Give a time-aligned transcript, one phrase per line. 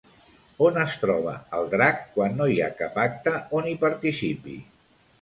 [0.67, 4.61] On es troba el drac quan no hi ha cap acte on hi participi?